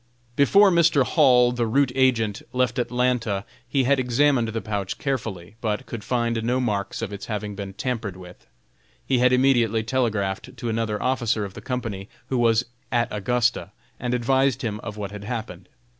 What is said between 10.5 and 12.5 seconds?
to another officer of the company, who